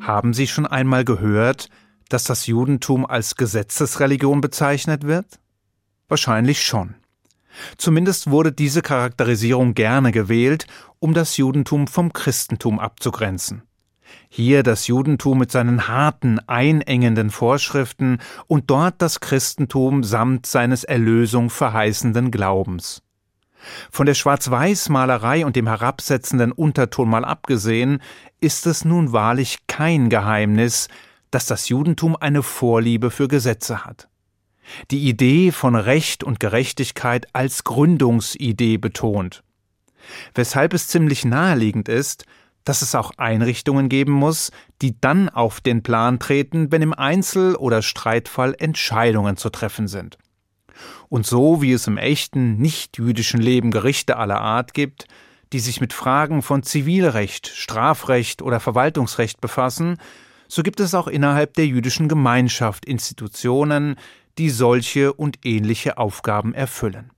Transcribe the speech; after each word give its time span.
Haben 0.00 0.32
Sie 0.32 0.46
schon 0.46 0.66
einmal 0.66 1.04
gehört, 1.04 1.68
dass 2.08 2.24
das 2.24 2.46
Judentum 2.46 3.04
als 3.06 3.36
Gesetzesreligion 3.36 4.40
bezeichnet 4.40 5.04
wird? 5.04 5.38
Wahrscheinlich 6.08 6.62
schon. 6.62 6.94
Zumindest 7.76 8.30
wurde 8.30 8.52
diese 8.52 8.82
Charakterisierung 8.82 9.74
gerne 9.74 10.12
gewählt, 10.12 10.66
um 10.98 11.14
das 11.14 11.36
Judentum 11.36 11.86
vom 11.86 12.12
Christentum 12.12 12.78
abzugrenzen. 12.78 13.62
Hier 14.28 14.62
das 14.62 14.86
Judentum 14.86 15.38
mit 15.38 15.52
seinen 15.52 15.86
harten, 15.86 16.38
einengenden 16.48 17.30
Vorschriften 17.30 18.18
und 18.46 18.70
dort 18.70 19.02
das 19.02 19.20
Christentum 19.20 20.02
samt 20.02 20.46
seines 20.46 20.82
Erlösung 20.84 21.50
verheißenden 21.50 22.30
Glaubens. 22.30 23.02
Von 23.90 24.06
der 24.06 24.14
Schwarz-Weiß-Malerei 24.14 25.44
und 25.44 25.56
dem 25.56 25.66
herabsetzenden 25.66 26.52
Unterton 26.52 27.08
mal 27.08 27.24
abgesehen, 27.24 28.00
ist 28.40 28.66
es 28.66 28.84
nun 28.84 29.12
wahrlich 29.12 29.58
kein 29.66 30.08
Geheimnis, 30.08 30.88
dass 31.30 31.46
das 31.46 31.68
Judentum 31.68 32.16
eine 32.16 32.42
Vorliebe 32.42 33.10
für 33.10 33.28
Gesetze 33.28 33.84
hat. 33.84 34.08
Die 34.90 35.08
Idee 35.08 35.52
von 35.52 35.74
Recht 35.74 36.22
und 36.24 36.40
Gerechtigkeit 36.40 37.26
als 37.32 37.64
Gründungsidee 37.64 38.78
betont. 38.78 39.42
Weshalb 40.34 40.74
es 40.74 40.88
ziemlich 40.88 41.24
naheliegend 41.24 41.88
ist, 41.88 42.24
dass 42.64 42.82
es 42.82 42.94
auch 42.94 43.12
Einrichtungen 43.16 43.88
geben 43.88 44.12
muss, 44.12 44.50
die 44.82 45.00
dann 45.00 45.28
auf 45.28 45.60
den 45.60 45.82
Plan 45.82 46.18
treten, 46.18 46.70
wenn 46.70 46.82
im 46.82 46.92
Einzel- 46.92 47.56
oder 47.56 47.82
Streitfall 47.82 48.54
Entscheidungen 48.58 49.36
zu 49.36 49.50
treffen 49.50 49.88
sind. 49.88 50.18
Und 51.08 51.26
so 51.26 51.62
wie 51.62 51.72
es 51.72 51.86
im 51.86 51.98
echten, 51.98 52.56
nicht-jüdischen 52.58 53.40
Leben 53.40 53.70
Gerichte 53.70 54.16
aller 54.16 54.40
Art 54.40 54.74
gibt, 54.74 55.06
die 55.52 55.60
sich 55.60 55.80
mit 55.80 55.92
Fragen 55.92 56.42
von 56.42 56.62
Zivilrecht, 56.62 57.48
Strafrecht 57.48 58.42
oder 58.42 58.60
Verwaltungsrecht 58.60 59.40
befassen, 59.40 59.98
so 60.48 60.62
gibt 60.62 60.80
es 60.80 60.94
auch 60.94 61.06
innerhalb 61.06 61.54
der 61.54 61.66
jüdischen 61.66 62.08
Gemeinschaft 62.08 62.84
Institutionen, 62.84 63.96
die 64.38 64.50
solche 64.50 65.12
und 65.12 65.38
ähnliche 65.44 65.98
Aufgaben 65.98 66.54
erfüllen. 66.54 67.10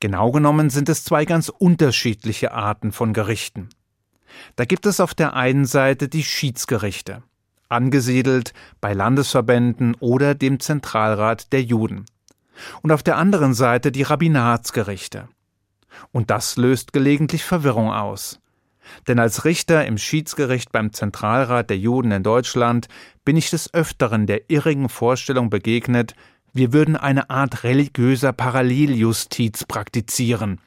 Genau 0.00 0.30
genommen 0.30 0.70
sind 0.70 0.88
es 0.88 1.04
zwei 1.04 1.24
ganz 1.24 1.48
unterschiedliche 1.48 2.52
Arten 2.52 2.92
von 2.92 3.12
Gerichten. 3.12 3.68
Da 4.54 4.64
gibt 4.64 4.86
es 4.86 5.00
auf 5.00 5.14
der 5.14 5.34
einen 5.34 5.64
Seite 5.64 6.08
die 6.08 6.22
Schiedsgerichte, 6.22 7.22
angesiedelt 7.68 8.52
bei 8.80 8.92
Landesverbänden 8.92 9.94
oder 9.98 10.34
dem 10.34 10.60
Zentralrat 10.60 11.52
der 11.52 11.62
Juden. 11.62 12.04
Und 12.82 12.92
auf 12.92 13.02
der 13.02 13.16
anderen 13.16 13.54
Seite 13.54 13.92
die 13.92 14.02
Rabbinatsgerichte. 14.02 15.28
Und 16.12 16.30
das 16.30 16.56
löst 16.56 16.92
gelegentlich 16.92 17.44
Verwirrung 17.44 17.90
aus. 17.90 18.40
Denn 19.08 19.18
als 19.18 19.44
Richter 19.44 19.84
im 19.86 19.98
Schiedsgericht 19.98 20.72
beim 20.72 20.92
Zentralrat 20.92 21.70
der 21.70 21.78
Juden 21.78 22.12
in 22.12 22.22
Deutschland 22.22 22.88
bin 23.24 23.36
ich 23.36 23.50
des 23.50 23.72
Öfteren 23.74 24.26
der 24.26 24.50
irrigen 24.50 24.88
Vorstellung 24.88 25.50
begegnet, 25.50 26.14
wir 26.52 26.72
würden 26.72 26.96
eine 26.96 27.28
Art 27.28 27.64
religiöser 27.64 28.32
Paralleljustiz 28.32 29.64
praktizieren, 29.64 30.60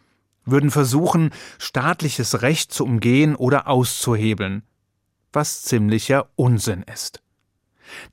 würden 0.45 0.69
versuchen, 0.69 1.31
staatliches 1.57 2.43
Recht 2.43 2.71
zu 2.71 2.83
umgehen 2.83 3.35
oder 3.35 3.67
auszuhebeln, 3.67 4.63
was 5.33 5.63
ziemlicher 5.63 6.27
Unsinn 6.35 6.83
ist. 6.83 7.21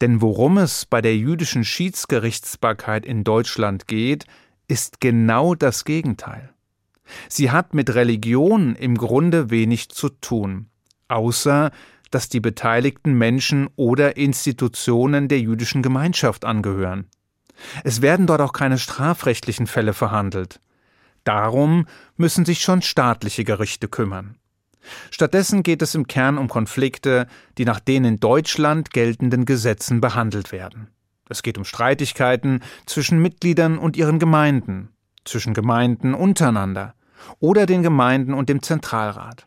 Denn 0.00 0.20
worum 0.20 0.58
es 0.58 0.86
bei 0.86 1.00
der 1.00 1.16
jüdischen 1.16 1.64
Schiedsgerichtsbarkeit 1.64 3.04
in 3.04 3.24
Deutschland 3.24 3.88
geht, 3.88 4.26
ist 4.68 5.00
genau 5.00 5.54
das 5.54 5.84
Gegenteil. 5.84 6.52
Sie 7.28 7.50
hat 7.50 7.74
mit 7.74 7.94
Religion 7.94 8.74
im 8.74 8.96
Grunde 8.96 9.50
wenig 9.50 9.90
zu 9.90 10.08
tun, 10.08 10.68
außer 11.08 11.70
dass 12.10 12.28
die 12.28 12.40
beteiligten 12.40 13.14
Menschen 13.14 13.68
oder 13.76 14.16
Institutionen 14.16 15.28
der 15.28 15.40
jüdischen 15.40 15.82
Gemeinschaft 15.82 16.44
angehören. 16.44 17.06
Es 17.84 18.02
werden 18.02 18.26
dort 18.26 18.40
auch 18.40 18.52
keine 18.52 18.78
strafrechtlichen 18.78 19.66
Fälle 19.66 19.92
verhandelt. 19.92 20.60
Darum 21.24 21.86
müssen 22.16 22.44
sich 22.44 22.60
schon 22.60 22.82
staatliche 22.82 23.44
Gerichte 23.44 23.88
kümmern. 23.88 24.36
Stattdessen 25.10 25.62
geht 25.62 25.82
es 25.82 25.94
im 25.94 26.06
Kern 26.06 26.38
um 26.38 26.48
Konflikte, 26.48 27.26
die 27.58 27.64
nach 27.64 27.80
den 27.80 28.04
in 28.04 28.20
Deutschland 28.20 28.90
geltenden 28.90 29.44
Gesetzen 29.44 30.00
behandelt 30.00 30.52
werden. 30.52 30.88
Es 31.28 31.42
geht 31.42 31.58
um 31.58 31.64
Streitigkeiten 31.64 32.60
zwischen 32.86 33.20
Mitgliedern 33.20 33.78
und 33.78 33.96
ihren 33.96 34.18
Gemeinden, 34.18 34.90
zwischen 35.24 35.54
Gemeinden 35.54 36.14
untereinander 36.14 36.94
oder 37.40 37.66
den 37.66 37.82
Gemeinden 37.82 38.34
und 38.34 38.48
dem 38.48 38.62
Zentralrat. 38.62 39.46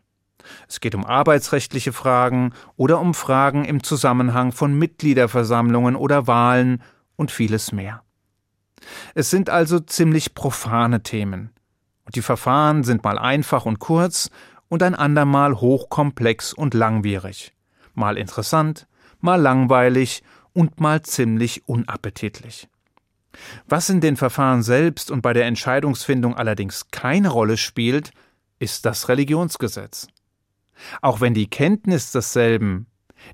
Es 0.68 0.80
geht 0.80 0.94
um 0.94 1.04
arbeitsrechtliche 1.04 1.92
Fragen 1.92 2.52
oder 2.76 3.00
um 3.00 3.14
Fragen 3.14 3.64
im 3.64 3.82
Zusammenhang 3.82 4.52
von 4.52 4.74
Mitgliederversammlungen 4.74 5.96
oder 5.96 6.26
Wahlen 6.26 6.82
und 7.16 7.30
vieles 7.30 7.72
mehr. 7.72 8.02
Es 9.14 9.30
sind 9.30 9.50
also 9.50 9.78
ziemlich 9.78 10.34
profane 10.34 11.02
Themen, 11.02 11.50
und 12.04 12.16
die 12.16 12.22
Verfahren 12.22 12.82
sind 12.82 13.04
mal 13.04 13.18
einfach 13.18 13.66
und 13.66 13.78
kurz 13.78 14.30
und 14.70 14.82
ein 14.82 14.94
andermal 14.94 15.60
hochkomplex 15.60 16.54
und 16.54 16.72
langwierig, 16.72 17.52
mal 17.92 18.16
interessant, 18.16 18.86
mal 19.20 19.38
langweilig 19.38 20.22
und 20.54 20.80
mal 20.80 21.02
ziemlich 21.02 21.68
unappetitlich. 21.68 22.68
Was 23.66 23.90
in 23.90 24.00
den 24.00 24.16
Verfahren 24.16 24.62
selbst 24.62 25.10
und 25.10 25.22
bei 25.22 25.32
der 25.32 25.46
Entscheidungsfindung 25.46 26.36
allerdings 26.36 26.88
keine 26.90 27.28
Rolle 27.28 27.56
spielt, 27.56 28.12
ist 28.58 28.86
das 28.86 29.08
Religionsgesetz. 29.08 30.06
Auch 31.02 31.20
wenn 31.20 31.34
die 31.34 31.50
Kenntnis 31.50 32.12
desselben 32.12 32.86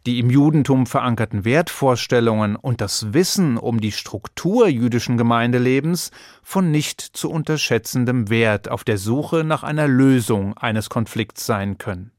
die 0.06 0.18
im 0.18 0.30
Judentum 0.30 0.86
verankerten 0.86 1.44
Wertvorstellungen 1.44 2.56
und 2.56 2.80
das 2.80 3.12
Wissen 3.12 3.56
um 3.56 3.80
die 3.80 3.92
Struktur 3.92 4.68
jüdischen 4.68 5.16
Gemeindelebens 5.16 6.10
von 6.42 6.70
nicht 6.70 7.00
zu 7.00 7.30
unterschätzendem 7.30 8.28
Wert 8.28 8.68
auf 8.68 8.84
der 8.84 8.98
Suche 8.98 9.44
nach 9.44 9.62
einer 9.62 9.88
Lösung 9.88 10.56
eines 10.56 10.90
Konflikts 10.90 11.46
sein 11.46 11.78
können. 11.78 12.12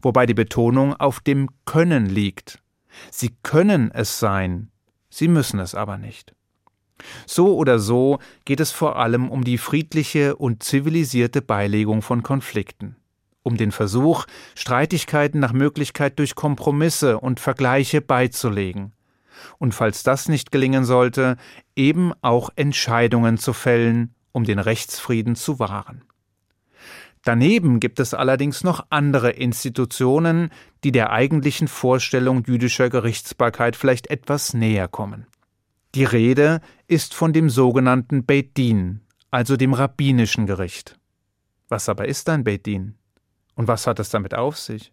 Wobei 0.00 0.26
die 0.26 0.34
Betonung 0.34 0.94
auf 0.94 1.20
dem 1.20 1.48
Können 1.64 2.06
liegt. 2.06 2.62
Sie 3.10 3.36
können 3.42 3.90
es 3.90 4.18
sein, 4.18 4.70
sie 5.10 5.28
müssen 5.28 5.58
es 5.60 5.74
aber 5.74 5.98
nicht. 5.98 6.34
So 7.26 7.56
oder 7.56 7.78
so 7.78 8.18
geht 8.44 8.60
es 8.60 8.70
vor 8.70 8.96
allem 8.96 9.30
um 9.30 9.44
die 9.44 9.58
friedliche 9.58 10.36
und 10.36 10.62
zivilisierte 10.62 11.42
Beilegung 11.42 12.00
von 12.00 12.22
Konflikten 12.22 12.96
um 13.46 13.56
den 13.56 13.70
Versuch, 13.70 14.26
Streitigkeiten 14.56 15.38
nach 15.38 15.52
Möglichkeit 15.52 16.18
durch 16.18 16.34
Kompromisse 16.34 17.20
und 17.20 17.38
Vergleiche 17.38 18.00
beizulegen. 18.00 18.92
Und 19.58 19.72
falls 19.72 20.02
das 20.02 20.28
nicht 20.28 20.50
gelingen 20.50 20.84
sollte, 20.84 21.36
eben 21.76 22.12
auch 22.22 22.50
Entscheidungen 22.56 23.38
zu 23.38 23.52
fällen, 23.52 24.14
um 24.32 24.42
den 24.42 24.58
Rechtsfrieden 24.58 25.36
zu 25.36 25.60
wahren. 25.60 26.02
Daneben 27.22 27.78
gibt 27.78 28.00
es 28.00 28.14
allerdings 28.14 28.64
noch 28.64 28.86
andere 28.90 29.30
Institutionen, 29.30 30.50
die 30.82 30.92
der 30.92 31.10
eigentlichen 31.12 31.68
Vorstellung 31.68 32.44
jüdischer 32.46 32.90
Gerichtsbarkeit 32.90 33.76
vielleicht 33.76 34.08
etwas 34.08 34.54
näher 34.54 34.88
kommen. 34.88 35.26
Die 35.94 36.04
Rede 36.04 36.60
ist 36.88 37.14
von 37.14 37.32
dem 37.32 37.48
sogenannten 37.48 38.26
Beit 38.26 38.56
Din, 38.56 39.02
also 39.30 39.56
dem 39.56 39.72
rabbinischen 39.72 40.46
Gericht. 40.46 40.98
Was 41.68 41.88
aber 41.88 42.06
ist 42.06 42.28
ein 42.28 42.42
Beit 42.42 42.66
Din? 42.66 42.96
Und 43.56 43.66
was 43.66 43.86
hat 43.86 43.98
es 43.98 44.10
damit 44.10 44.34
auf 44.34 44.56
sich? 44.56 44.92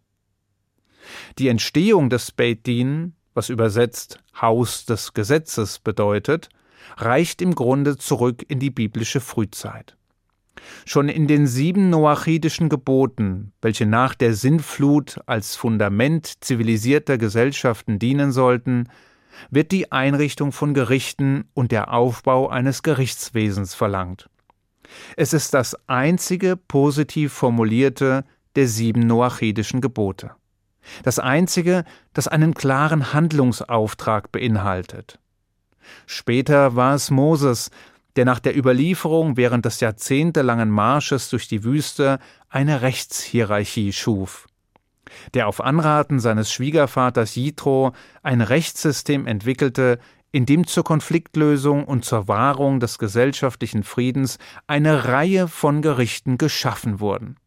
Die 1.37 1.49
Entstehung 1.49 2.09
des 2.09 2.31
Beit 2.31 2.65
Din, 2.65 3.13
was 3.33 3.49
übersetzt 3.49 4.19
Haus 4.41 4.85
des 4.85 5.13
Gesetzes 5.13 5.79
bedeutet, 5.79 6.49
reicht 6.97 7.41
im 7.41 7.55
Grunde 7.55 7.97
zurück 7.97 8.43
in 8.47 8.59
die 8.59 8.71
biblische 8.71 9.19
Frühzeit. 9.19 9.95
Schon 10.85 11.09
in 11.09 11.27
den 11.27 11.45
sieben 11.45 11.89
noachidischen 11.89 12.69
Geboten, 12.69 13.51
welche 13.61 13.85
nach 13.85 14.15
der 14.15 14.33
Sintflut 14.33 15.19
als 15.25 15.55
Fundament 15.55 16.43
zivilisierter 16.43 17.17
Gesellschaften 17.17 17.99
dienen 17.99 18.31
sollten, 18.31 18.89
wird 19.49 19.71
die 19.71 19.91
Einrichtung 19.91 20.51
von 20.51 20.73
Gerichten 20.73 21.45
und 21.53 21.71
der 21.71 21.91
Aufbau 21.93 22.49
eines 22.49 22.83
Gerichtswesens 22.83 23.73
verlangt. 23.73 24.29
Es 25.17 25.33
ist 25.33 25.53
das 25.53 25.75
einzige 25.87 26.55
positiv 26.55 27.33
formulierte 27.33 28.25
der 28.55 28.67
sieben 28.67 29.01
noachidischen 29.01 29.81
Gebote. 29.81 30.31
Das 31.03 31.19
einzige, 31.19 31.85
das 32.13 32.27
einen 32.27 32.53
klaren 32.53 33.13
Handlungsauftrag 33.13 34.31
beinhaltet. 34.31 35.19
Später 36.05 36.75
war 36.75 36.95
es 36.95 37.11
Moses, 37.11 37.71
der 38.15 38.25
nach 38.25 38.39
der 38.39 38.57
Überlieferung 38.57 39.37
während 39.37 39.65
des 39.65 39.79
jahrzehntelangen 39.79 40.69
Marsches 40.69 41.29
durch 41.29 41.47
die 41.47 41.63
Wüste 41.63 42.19
eine 42.49 42.81
Rechtshierarchie 42.81 43.91
schuf, 43.91 44.47
der 45.33 45.47
auf 45.47 45.61
Anraten 45.61 46.19
seines 46.19 46.51
Schwiegervaters 46.51 47.35
Jitro 47.35 47.93
ein 48.21 48.41
Rechtssystem 48.41 49.25
entwickelte, 49.25 49.99
in 50.31 50.45
dem 50.45 50.65
zur 50.67 50.83
Konfliktlösung 50.83 51.85
und 51.85 52.05
zur 52.05 52.27
Wahrung 52.27 52.79
des 52.79 52.97
gesellschaftlichen 52.97 53.83
Friedens 53.83 54.37
eine 54.67 55.05
Reihe 55.05 55.47
von 55.47 55.81
Gerichten 55.81 56.37
geschaffen 56.37 56.99
wurden. 56.99 57.37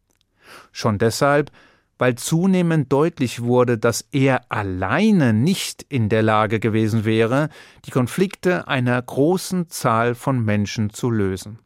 Schon 0.71 0.97
deshalb, 0.97 1.51
weil 1.97 2.15
zunehmend 2.15 2.91
deutlich 2.91 3.41
wurde, 3.41 3.77
dass 3.77 4.07
er 4.11 4.51
alleine 4.51 5.33
nicht 5.33 5.83
in 5.89 6.09
der 6.09 6.23
Lage 6.23 6.59
gewesen 6.59 7.05
wäre, 7.05 7.49
die 7.85 7.91
Konflikte 7.91 8.67
einer 8.67 9.01
großen 9.01 9.69
Zahl 9.69 10.15
von 10.15 10.43
Menschen 10.43 10.91
zu 10.91 11.09
lösen. 11.09 11.59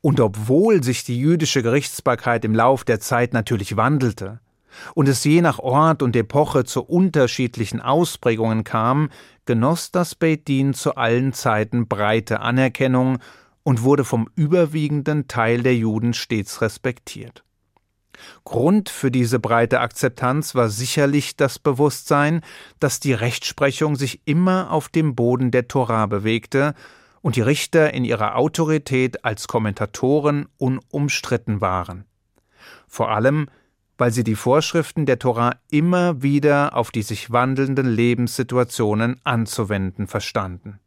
Und 0.00 0.20
obwohl 0.20 0.82
sich 0.82 1.04
die 1.04 1.18
jüdische 1.18 1.62
Gerichtsbarkeit 1.62 2.44
im 2.44 2.54
Lauf 2.54 2.84
der 2.84 3.00
Zeit 3.00 3.32
natürlich 3.34 3.76
wandelte 3.76 4.40
und 4.94 5.08
es 5.08 5.24
je 5.24 5.40
nach 5.42 5.58
Ort 5.58 6.02
und 6.02 6.16
Epoche 6.16 6.64
zu 6.64 6.82
unterschiedlichen 6.82 7.80
Ausprägungen 7.80 8.64
kam, 8.64 9.10
genoss 9.44 9.90
das 9.90 10.14
Beit 10.14 10.48
Din 10.48 10.74
zu 10.74 10.96
allen 10.96 11.32
Zeiten 11.32 11.88
breite 11.88 12.40
Anerkennung 12.40 13.18
und 13.66 13.82
wurde 13.82 14.04
vom 14.04 14.28
überwiegenden 14.36 15.26
Teil 15.26 15.64
der 15.64 15.74
Juden 15.74 16.14
stets 16.14 16.62
respektiert. 16.62 17.42
Grund 18.44 18.88
für 18.88 19.10
diese 19.10 19.40
breite 19.40 19.80
Akzeptanz 19.80 20.54
war 20.54 20.68
sicherlich 20.68 21.34
das 21.34 21.58
Bewusstsein, 21.58 22.42
dass 22.78 23.00
die 23.00 23.12
Rechtsprechung 23.12 23.96
sich 23.96 24.20
immer 24.24 24.70
auf 24.70 24.88
dem 24.88 25.16
Boden 25.16 25.50
der 25.50 25.66
Torah 25.66 26.06
bewegte 26.06 26.76
und 27.22 27.34
die 27.34 27.40
Richter 27.40 27.92
in 27.92 28.04
ihrer 28.04 28.36
Autorität 28.36 29.24
als 29.24 29.48
Kommentatoren 29.48 30.46
unumstritten 30.58 31.60
waren. 31.60 32.04
Vor 32.86 33.10
allem, 33.10 33.48
weil 33.98 34.12
sie 34.12 34.22
die 34.22 34.36
Vorschriften 34.36 35.06
der 35.06 35.18
Torah 35.18 35.56
immer 35.72 36.22
wieder 36.22 36.76
auf 36.76 36.92
die 36.92 37.02
sich 37.02 37.32
wandelnden 37.32 37.88
Lebenssituationen 37.88 39.20
anzuwenden 39.24 40.06
verstanden. 40.06 40.78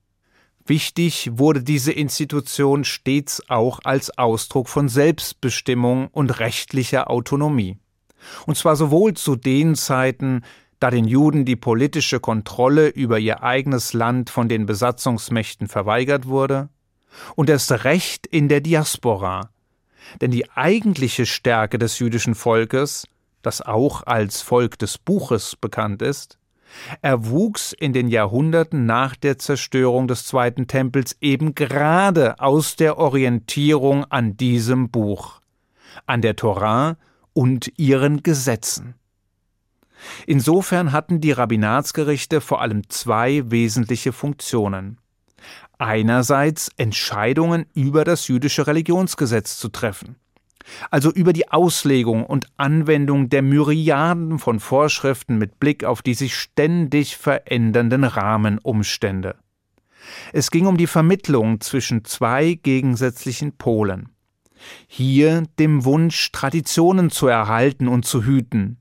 Wichtig 0.69 1.31
wurde 1.33 1.63
diese 1.63 1.91
Institution 1.91 2.83
stets 2.83 3.41
auch 3.49 3.79
als 3.83 4.15
Ausdruck 4.19 4.69
von 4.69 4.87
Selbstbestimmung 4.87 6.09
und 6.09 6.39
rechtlicher 6.39 7.09
Autonomie. 7.09 7.79
Und 8.45 8.55
zwar 8.55 8.75
sowohl 8.75 9.15
zu 9.15 9.35
den 9.35 9.73
Zeiten, 9.73 10.43
da 10.79 10.91
den 10.91 11.05
Juden 11.05 11.43
die 11.43 11.55
politische 11.55 12.19
Kontrolle 12.19 12.87
über 12.87 13.17
ihr 13.17 13.41
eigenes 13.41 13.93
Land 13.93 14.29
von 14.29 14.47
den 14.47 14.67
Besatzungsmächten 14.67 15.67
verweigert 15.67 16.27
wurde, 16.27 16.69
und 17.35 17.49
erst 17.49 17.71
recht 17.83 18.27
in 18.27 18.47
der 18.47 18.61
Diaspora, 18.61 19.49
denn 20.21 20.29
die 20.29 20.51
eigentliche 20.51 21.25
Stärke 21.25 21.79
des 21.79 21.97
jüdischen 21.97 22.35
Volkes, 22.35 23.07
das 23.41 23.61
auch 23.61 24.05
als 24.05 24.43
Volk 24.43 24.77
des 24.77 24.99
Buches 24.99 25.55
bekannt 25.55 26.03
ist, 26.03 26.38
er 27.01 27.27
wuchs 27.27 27.73
in 27.73 27.93
den 27.93 28.07
Jahrhunderten 28.07 28.85
nach 28.85 29.15
der 29.15 29.37
Zerstörung 29.37 30.07
des 30.07 30.25
Zweiten 30.25 30.67
Tempels 30.67 31.17
eben 31.21 31.55
gerade 31.55 32.39
aus 32.39 32.75
der 32.75 32.97
Orientierung 32.97 34.05
an 34.05 34.37
diesem 34.37 34.89
Buch, 34.89 35.41
an 36.05 36.21
der 36.21 36.35
Torah 36.35 36.97
und 37.33 37.71
ihren 37.77 38.23
Gesetzen. 38.23 38.95
Insofern 40.25 40.91
hatten 40.91 41.19
die 41.19 41.31
Rabbinatsgerichte 41.31 42.39
vor 42.41 42.61
allem 42.61 42.89
zwei 42.89 43.49
wesentliche 43.51 44.13
Funktionen. 44.13 44.97
Einerseits 45.77 46.71
Entscheidungen 46.77 47.65
über 47.73 48.03
das 48.03 48.27
jüdische 48.27 48.67
Religionsgesetz 48.67 49.57
zu 49.57 49.69
treffen 49.69 50.15
also 50.91 51.11
über 51.11 51.33
die 51.33 51.49
Auslegung 51.51 52.25
und 52.25 52.47
Anwendung 52.57 53.29
der 53.29 53.41
Myriaden 53.41 54.39
von 54.39 54.59
Vorschriften 54.59 55.37
mit 55.37 55.59
Blick 55.59 55.83
auf 55.83 56.01
die 56.01 56.13
sich 56.13 56.35
ständig 56.35 57.17
verändernden 57.17 58.03
Rahmenumstände. 58.03 59.35
Es 60.33 60.51
ging 60.51 60.65
um 60.65 60.77
die 60.77 60.87
Vermittlung 60.87 61.61
zwischen 61.61 62.05
zwei 62.05 62.53
gegensätzlichen 62.53 63.53
Polen. 63.57 64.09
Hier 64.87 65.43
dem 65.57 65.85
Wunsch, 65.85 66.31
Traditionen 66.31 67.09
zu 67.09 67.27
erhalten 67.27 67.87
und 67.87 68.05
zu 68.05 68.23
hüten, 68.23 68.77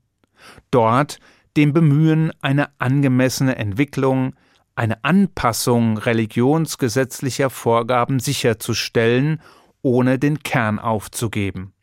dort 0.71 1.19
dem 1.55 1.73
Bemühen, 1.73 2.31
eine 2.41 2.69
angemessene 2.79 3.55
Entwicklung, 3.55 4.35
eine 4.75 5.03
Anpassung 5.03 5.97
religionsgesetzlicher 5.97 7.49
Vorgaben 7.49 8.19
sicherzustellen, 8.19 9.41
ohne 9.81 10.19
den 10.19 10.39
Kern 10.43 10.79
aufzugeben 10.79 11.73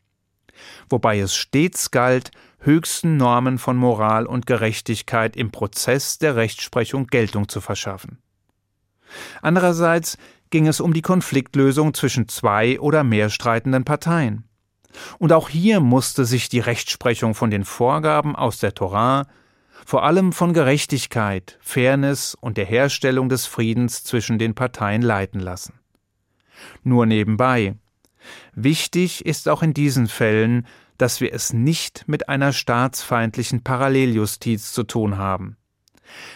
wobei 0.89 1.19
es 1.19 1.35
stets 1.35 1.91
galt, 1.91 2.31
höchsten 2.59 3.17
Normen 3.17 3.57
von 3.57 3.77
Moral 3.77 4.25
und 4.25 4.45
Gerechtigkeit 4.45 5.35
im 5.35 5.51
Prozess 5.51 6.17
der 6.17 6.35
Rechtsprechung 6.35 7.07
Geltung 7.07 7.47
zu 7.47 7.61
verschaffen. 7.61 8.19
Andererseits 9.41 10.17
ging 10.49 10.67
es 10.67 10.79
um 10.79 10.93
die 10.93 11.01
Konfliktlösung 11.01 11.93
zwischen 11.93 12.27
zwei 12.27 12.79
oder 12.79 13.03
mehr 13.03 13.29
streitenden 13.29 13.85
Parteien. 13.85 14.43
Und 15.19 15.33
auch 15.33 15.49
hier 15.49 15.79
musste 15.79 16.25
sich 16.25 16.49
die 16.49 16.59
Rechtsprechung 16.59 17.35
von 17.35 17.51
den 17.51 17.65
Vorgaben 17.65 18.35
aus 18.35 18.59
der 18.59 18.73
Torah, 18.73 19.27
vor 19.85 20.03
allem 20.03 20.33
von 20.33 20.53
Gerechtigkeit, 20.53 21.57
Fairness 21.61 22.35
und 22.35 22.57
der 22.57 22.65
Herstellung 22.65 23.29
des 23.29 23.45
Friedens 23.45 24.03
zwischen 24.03 24.39
den 24.39 24.55
Parteien 24.55 25.01
leiten 25.01 25.39
lassen. 25.39 25.79
Nur 26.83 27.05
nebenbei, 27.05 27.75
Wichtig 28.53 29.25
ist 29.25 29.49
auch 29.49 29.63
in 29.63 29.73
diesen 29.73 30.07
Fällen, 30.07 30.65
dass 30.97 31.21
wir 31.21 31.33
es 31.33 31.53
nicht 31.53 32.05
mit 32.07 32.29
einer 32.29 32.53
staatsfeindlichen 32.53 33.63
Paralleljustiz 33.63 34.73
zu 34.73 34.83
tun 34.83 35.17
haben. 35.17 35.57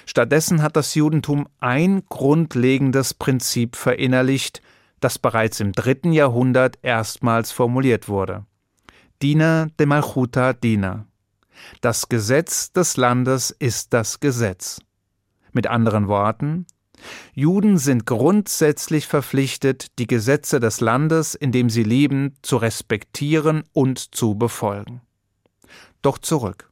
Stattdessen 0.06 0.62
hat 0.62 0.76
das 0.76 0.96
Judentum 0.96 1.48
ein 1.60 2.04
grundlegendes 2.10 3.14
Prinzip 3.14 3.76
verinnerlicht, 3.76 4.62
das 5.00 5.18
bereits 5.18 5.60
im 5.60 5.72
dritten 5.72 6.12
Jahrhundert 6.12 6.78
erstmals 6.82 7.52
formuliert 7.52 8.08
wurde. 8.08 8.46
Dina 9.22 9.68
de 9.80 9.86
Malchuta 9.86 10.54
Dina. 10.54 11.06
Das 11.80 12.10
Gesetz 12.10 12.72
des 12.72 12.98
Landes 12.98 13.52
ist 13.52 13.94
das 13.94 14.20
Gesetz. 14.20 14.80
Mit 15.54 15.68
anderen 15.68 16.08
Worten, 16.08 16.66
Juden 17.34 17.78
sind 17.78 18.06
grundsätzlich 18.06 19.08
verpflichtet, 19.08 19.98
die 20.00 20.08
Gesetze 20.08 20.60
des 20.60 20.82
Landes, 20.82 21.36
in 21.36 21.52
dem 21.52 21.70
sie 21.70 21.84
leben, 21.84 22.36
zu 22.42 22.58
respektieren 22.58 23.64
und 23.74 24.16
zu 24.16 24.36
befolgen. 24.36 25.02
Doch 26.02 26.18
zurück. 26.18 26.72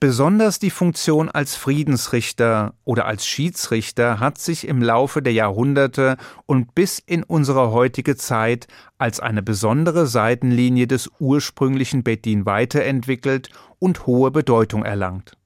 Besonders 0.00 0.58
die 0.58 0.70
Funktion 0.70 1.28
als 1.28 1.56
Friedensrichter 1.56 2.74
oder 2.84 3.06
als 3.06 3.26
Schiedsrichter 3.26 4.20
hat 4.20 4.38
sich 4.38 4.66
im 4.66 4.82
Laufe 4.82 5.22
der 5.22 5.32
Jahrhunderte 5.32 6.16
und 6.46 6.74
bis 6.74 6.98
in 6.98 7.22
unsere 7.22 7.72
heutige 7.72 8.16
Zeit 8.16 8.66
als 8.98 9.20
eine 9.20 9.42
besondere 9.42 10.06
Seitenlinie 10.06 10.86
des 10.86 11.10
ursprünglichen 11.18 12.02
Bedin 12.02 12.46
weiterentwickelt 12.46 13.48
und 13.78 14.06
hohe 14.06 14.30
Bedeutung 14.30 14.84
erlangt. 14.84 15.36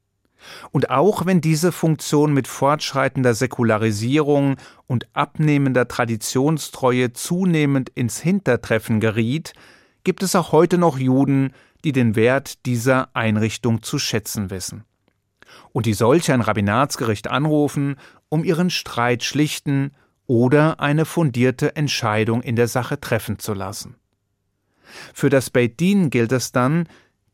Und 0.71 0.91
auch 0.91 1.27
wenn 1.27 1.41
diese 1.41 1.73
Funktion 1.73 2.33
mit 2.33 2.47
fortschreitender 2.47 3.35
Säkularisierung 3.35 4.57
und 4.87 5.09
abnehmender 5.13 5.89
Traditionstreue 5.89 7.13
zunehmend 7.13 7.91
ins 7.91 8.21
Hintertreffen 8.21 9.01
geriet, 9.01 9.53
gibt 10.05 10.23
es 10.23 10.35
auch 10.37 10.53
heute 10.53 10.79
noch 10.79 10.99
Juden, 10.99 11.53
die 11.85 11.93
den 11.93 12.17
Wert 12.17 12.67
dieser 12.67 13.15
Einrichtung 13.15 13.83
zu 13.83 13.99
schätzen 13.99 14.51
wissen. 14.51 14.85
Und 15.73 15.87
die 15.87 15.95
solch 15.95 16.31
ein 16.31 16.41
Rabbinatsgericht 16.41 17.29
anrufen, 17.29 17.97
um 18.29 18.45
ihren 18.45 18.71
Streit 18.71 19.23
schlichten 19.23 19.93
oder 20.27 20.81
eine 20.81 21.05
fundierte 21.05 21.75
Entscheidung 21.77 22.43
in 22.43 22.57
der 22.57 22.69
Sache 22.69 23.01
treffen 23.01 23.39
zu 23.39 23.55
lassen. 23.55 23.97
Für 25.15 25.31
das 25.31 25.51
Beit 25.51 25.81
Din 25.81 26.11
gilt 26.11 26.33
es 26.33 26.53
dann, 26.53 26.89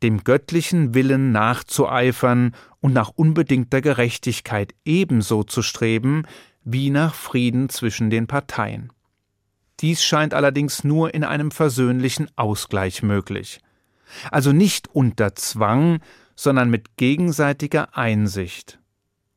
dem 0.05 0.23
göttlichen 0.23 0.93
Willen 0.93 1.33
nachzueifern 1.33 2.55
und 2.81 2.93
nach 2.93 3.09
unbedingter 3.09 3.81
Gerechtigkeit 3.81 4.75
ebenso 4.85 5.45
zu 5.45 5.63
streben 5.63 6.27
wie 6.63 6.91
nach 6.91 7.15
Frieden 7.15 7.71
zwischen 7.71 8.11
den 8.11 8.27
Parteien. 8.27 8.93
Dies 9.81 10.05
scheint 10.05 10.35
allerdings 10.35 10.85
nur 10.85 11.15
in 11.15 11.25
einem 11.25 11.51
versöhnlichen 11.51 12.31
Ausgleich 12.37 13.03
möglich. 13.03 13.61
Also 14.31 14.53
nicht 14.53 14.89
unter 14.93 15.35
Zwang, 15.35 16.01
sondern 16.37 16.69
mit 16.69 16.99
gegenseitiger 16.99 17.97
Einsicht. 17.97 18.79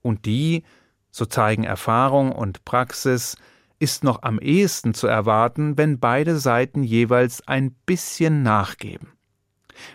Und 0.02 0.26
die, 0.26 0.64
so 1.12 1.26
zeigen 1.26 1.64
Erfahrung 1.64 2.34
und 2.34 2.66
Praxis, 2.66 3.38
ist 3.80 4.04
noch 4.04 4.24
am 4.24 4.38
ehesten 4.40 4.94
zu 4.94 5.08
erwarten, 5.08 5.78
wenn 5.78 5.98
beide 5.98 6.38
Seiten 6.38 6.84
jeweils 6.84 7.48
ein 7.48 7.72
bisschen 7.86 8.44
nachgeben. 8.44 9.17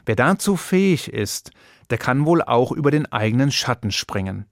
Wer 0.06 0.16
dazu 0.16 0.56
fähig 0.56 1.12
ist, 1.12 1.50
der 1.90 1.98
kann 1.98 2.26
wohl 2.26 2.42
auch 2.42 2.72
über 2.72 2.90
den 2.90 3.10
eigenen 3.12 3.50
Schatten 3.50 3.90
springen. 3.90 4.46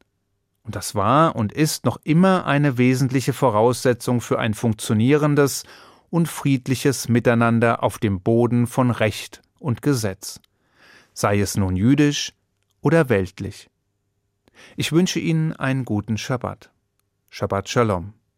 Und 0.63 0.77
das 0.77 0.95
war 0.95 1.37
und 1.37 1.53
ist 1.53 1.85
noch 1.85 1.99
immer 2.05 2.47
eine 2.47 2.79
wesentliche 2.79 3.33
Voraussetzung 3.33 4.21
für 4.21 4.39
ein 4.39 4.55
funktionierendes 4.55 5.65
und 6.11 6.29
friedliches 6.29 7.09
Miteinander 7.09 7.83
auf 7.83 7.99
dem 7.99 8.21
Boden 8.21 8.67
von 8.67 8.91
Recht 8.91 9.41
und 9.59 9.83
Gesetz, 9.83 10.41
sei 11.15 11.41
es 11.41 11.57
nun 11.57 11.77
jüdisch 11.77 12.35
oder 12.83 13.09
weltlich. 13.09 13.71
Ich 14.77 14.93
wünsche 14.93 15.21
Ihnen 15.21 15.53
einen 15.55 15.85
guten 15.85 16.19
Schabbat. 16.19 16.71
Shabbat 17.31 17.69
Shalom. 17.69 18.20